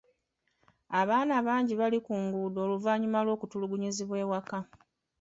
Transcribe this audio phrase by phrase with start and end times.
[1.01, 4.57] Abaana bangi bali ku nguudo oluvannyuma lw'okutulugunyizibwa awaka.